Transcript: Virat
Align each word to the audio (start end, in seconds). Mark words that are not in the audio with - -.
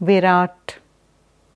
Virat 0.00 0.78